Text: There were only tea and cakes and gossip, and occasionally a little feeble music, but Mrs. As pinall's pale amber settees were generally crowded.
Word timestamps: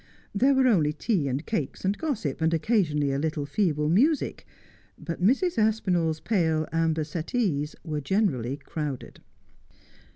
There 0.33 0.55
were 0.55 0.65
only 0.65 0.93
tea 0.93 1.27
and 1.27 1.45
cakes 1.45 1.85
and 1.85 1.95
gossip, 1.95 2.41
and 2.41 2.55
occasionally 2.55 3.11
a 3.11 3.19
little 3.19 3.45
feeble 3.45 3.87
music, 3.87 4.47
but 4.97 5.21
Mrs. 5.21 5.59
As 5.59 5.79
pinall's 5.79 6.19
pale 6.19 6.67
amber 6.71 7.03
settees 7.03 7.75
were 7.83 8.01
generally 8.01 8.57
crowded. 8.57 9.21